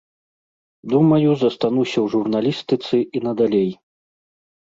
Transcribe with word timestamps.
Думаю, 0.93 1.29
застануся 1.41 1.93
ў 1.93 2.07
журналістыцы 2.13 2.95
і 3.21 3.21
надалей. 3.27 3.71